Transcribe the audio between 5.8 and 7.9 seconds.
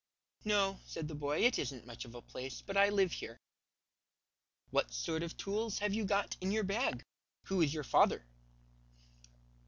you got in your bag? Who is your